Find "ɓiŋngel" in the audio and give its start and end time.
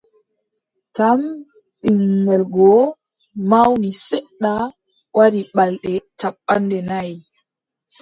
1.81-2.43